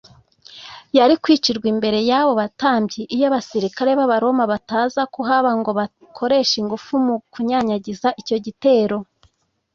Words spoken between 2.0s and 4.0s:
y’abo batambyi, iyo abasirikare